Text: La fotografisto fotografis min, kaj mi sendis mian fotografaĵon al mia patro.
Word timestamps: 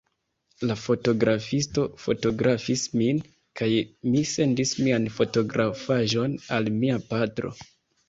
La 0.69 0.77
fotografisto 0.83 1.83
fotografis 2.05 2.87
min, 3.03 3.21
kaj 3.63 3.69
mi 4.09 4.27
sendis 4.33 4.75
mian 4.83 5.09
fotografaĵon 5.21 6.39
al 6.61 6.77
mia 6.83 7.01
patro. 7.17 7.59